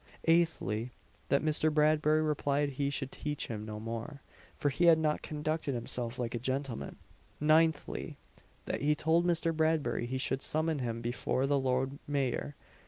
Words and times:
Eighthly, 0.25 0.89
that 1.29 1.43
Mr. 1.43 1.71
Bradbury 1.71 2.23
replied 2.23 2.69
he 2.69 2.89
should 2.89 3.11
teach 3.11 3.45
him 3.49 3.63
no 3.63 3.79
more, 3.79 4.23
for 4.57 4.69
he 4.69 4.85
had 4.85 4.97
not 4.97 5.21
conducted 5.21 5.75
himself 5.75 6.17
like 6.17 6.33
a 6.33 6.39
gentleman. 6.39 6.95
Ninthly, 7.39 8.17
that 8.65 8.81
he 8.81 8.95
told 8.95 9.27
Mr. 9.27 9.55
Bradbury 9.55 10.07
he 10.07 10.17
should 10.17 10.41
summon 10.41 10.79
him 10.79 11.01
before 11.01 11.45
the 11.45 11.59
Lord 11.59 11.99
Mayor. 12.07 12.55